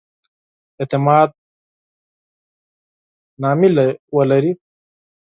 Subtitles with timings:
[0.81, 1.29] اعتماد
[3.41, 3.69] نامې
[4.15, 4.51] ولري.